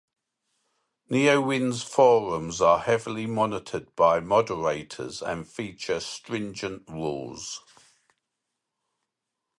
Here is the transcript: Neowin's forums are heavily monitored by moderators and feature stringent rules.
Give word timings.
Neowin's 1.11 1.83
forums 1.83 2.59
are 2.59 2.79
heavily 2.79 3.27
monitored 3.27 3.95
by 3.95 4.19
moderators 4.19 5.21
and 5.21 5.47
feature 5.47 5.99
stringent 5.99 6.89
rules. 6.89 7.61